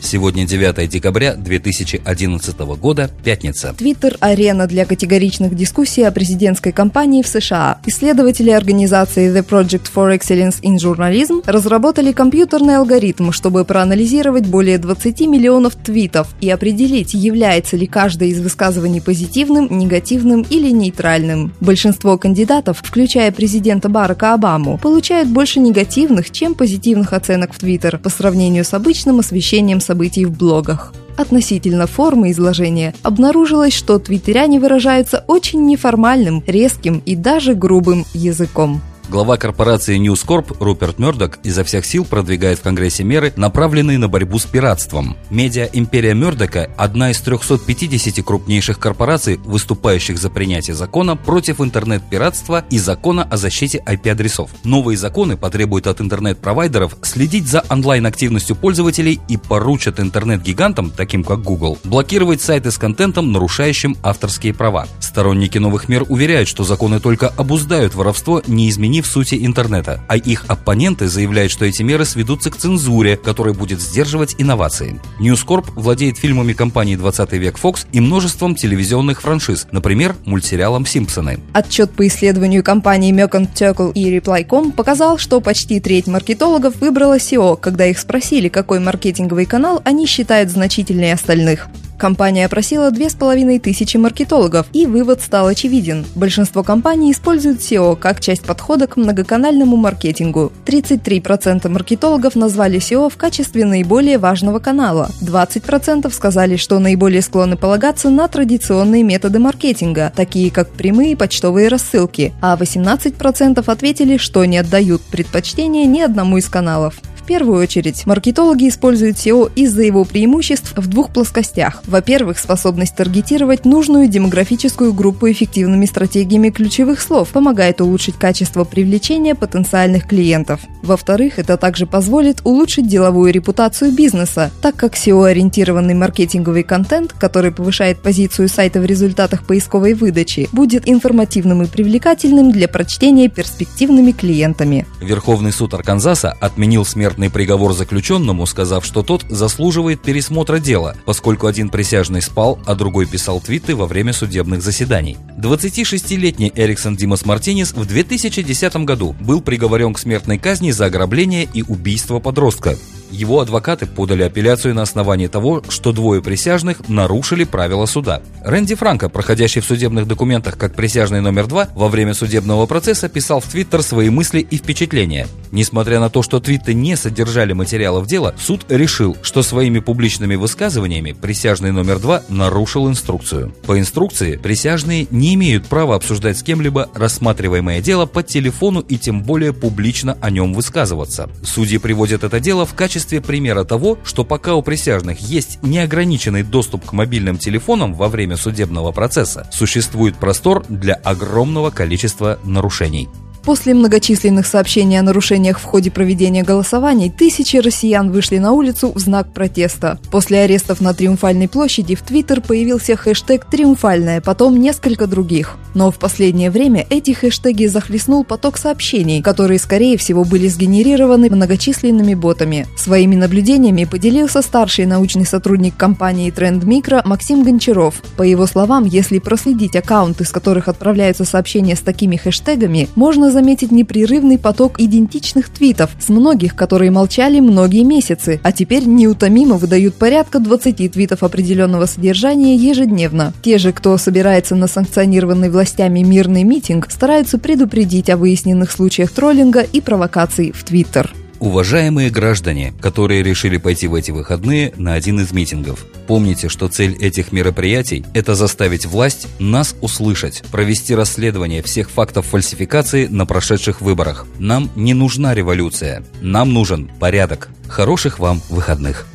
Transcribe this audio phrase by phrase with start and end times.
[0.00, 3.74] Сегодня 9 декабря 2011 года, пятница.
[3.76, 7.78] Твиттер– арена для категоричных дискуссий о президентской кампании в США.
[7.86, 15.22] Исследователи организации The Project for Excellence in Journalism разработали компьютерный алгоритм, чтобы проанализировать более 20
[15.22, 21.52] миллионов твитов и определить, является ли каждое из высказываний позитивным, негативным или нейтральным.
[21.60, 28.10] Большинство кандидатов, включая президента Барака Обаму, получают больше негативных, чем позитивных оценок в Твиттер по
[28.10, 30.92] сравнению с обычным освещением событий в блогах.
[31.16, 38.82] Относительно формы изложения обнаружилось, что твиттеряне выражаются очень неформальным, резким и даже грубым языком.
[39.08, 44.08] Глава корпорации News Corp Руперт Мёрдок изо всех сил продвигает в Конгрессе меры, направленные на
[44.08, 45.16] борьбу с пиратством.
[45.30, 53.22] Медиа-империя Мёрдока– одна из 350 крупнейших корпораций, выступающих за принятие закона против интернет-пиратства и закона
[53.22, 54.50] о защите IP-адресов.
[54.64, 61.78] Новые законы потребуют от интернет-провайдеров следить за онлайн-активностью пользователей и поручат интернет-гигантам, таким как Google,
[61.84, 64.88] блокировать сайты с контентом, нарушающим авторские права.
[64.98, 70.16] Сторонники новых мер уверяют, что законы только обуздают воровство, не изменив в сути интернета, а
[70.16, 75.00] их оппоненты заявляют, что эти меры сведутся к цензуре, которая будет сдерживать инновации.
[75.20, 81.40] News Corp владеет фильмами компании 20 век Fox и множеством телевизионных франшиз, например, мультсериалом «Симпсоны».
[81.52, 87.58] Отчет по исследованию компании Mercant Turkle и Reply.com показал, что почти треть маркетологов выбрала SEO,
[87.58, 91.68] когда их спросили, какой маркетинговый канал они считают значительнее остальных.
[91.98, 96.04] Компания опросила половиной тысячи маркетологов, и вывод стал очевиден.
[96.14, 100.52] Большинство компаний используют SEO как часть подхода к многоканальному маркетингу.
[100.66, 105.10] 33% маркетологов назвали SEO в качестве наиболее важного канала.
[105.22, 112.34] 20% сказали, что наиболее склонны полагаться на традиционные методы маркетинга, такие как прямые почтовые рассылки,
[112.42, 119.16] а 18% ответили, что не отдают предпочтение ни одному из каналов первую очередь, маркетологи используют
[119.16, 121.82] SEO из-за его преимуществ в двух плоскостях.
[121.86, 130.06] Во-первых, способность таргетировать нужную демографическую группу эффективными стратегиями ключевых слов помогает улучшить качество привлечения потенциальных
[130.06, 130.60] клиентов.
[130.82, 138.00] Во-вторых, это также позволит улучшить деловую репутацию бизнеса, так как SEO-ориентированный маркетинговый контент, который повышает
[138.00, 144.86] позицию сайта в результатах поисковой выдачи, будет информативным и привлекательным для прочтения перспективными клиентами.
[145.00, 151.46] Верховный суд Арканзаса отменил смерть смертный приговор заключенному, сказав, что тот заслуживает пересмотра дела, поскольку
[151.46, 155.16] один присяжный спал, а другой писал твиты во время судебных заседаний.
[155.38, 161.62] 26-летний Эриксон Димас Мартинес в 2010 году был приговорен к смертной казни за ограбление и
[161.62, 162.76] убийство подростка.
[163.10, 168.22] Его адвокаты подали апелляцию на основании того, что двое присяжных нарушили правила суда.
[168.44, 173.40] Рэнди Франко, проходящий в судебных документах как присяжный номер два, во время судебного процесса писал
[173.40, 175.26] в Твиттер свои мысли и впечатления.
[175.52, 181.12] Несмотря на то, что твиты не содержали материалов дела, суд решил, что своими публичными высказываниями
[181.12, 183.54] присяжный номер два нарушил инструкцию.
[183.66, 189.22] По инструкции присяжные не имеют права обсуждать с кем-либо рассматриваемое дело по телефону и тем
[189.22, 191.30] более публично о нем высказываться.
[191.42, 196.42] Судьи приводят это дело в качестве качестве примера того, что пока у присяжных есть неограниченный
[196.42, 203.08] доступ к мобильным телефонам во время судебного процесса, существует простор для огромного количества нарушений.
[203.46, 208.98] После многочисленных сообщений о нарушениях в ходе проведения голосований, тысячи россиян вышли на улицу в
[208.98, 210.00] знак протеста.
[210.10, 215.58] После арестов на Триумфальной площади в Твиттер появился хэштег «Триумфальная», потом несколько других.
[215.74, 222.14] Но в последнее время эти хэштеги захлестнул поток сообщений, которые, скорее всего, были сгенерированы многочисленными
[222.14, 222.66] ботами.
[222.76, 228.02] Своими наблюдениями поделился старший научный сотрудник компании Trend Micro Максим Гончаров.
[228.16, 233.70] По его словам, если проследить аккаунты, с которых отправляются сообщения с такими хэштегами, можно заметить
[233.70, 240.38] непрерывный поток идентичных твитов с многих, которые молчали многие месяцы, а теперь неутомимо выдают порядка
[240.38, 243.34] 20 твитов определенного содержания ежедневно.
[243.42, 249.60] Те же, кто собирается на санкционированный властями мирный митинг, стараются предупредить о выясненных случаях троллинга
[249.60, 251.12] и провокаций в Твиттер.
[251.38, 256.96] Уважаемые граждане, которые решили пойти в эти выходные на один из митингов, помните, что цель
[256.98, 264.26] этих мероприятий– это заставить власть нас услышать, провести расследование всех фактов фальсификации на прошедших выборах.
[264.38, 267.48] Нам не нужна революция, нам нужен порядок.
[267.68, 269.06] Хороших вам выходных.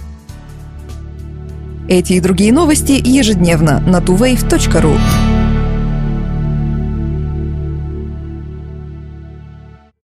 [1.90, 5.31] Эти и другие новости ежедневно на tuwave.ru